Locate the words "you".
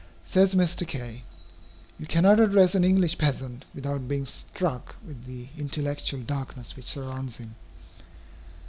1.99-2.07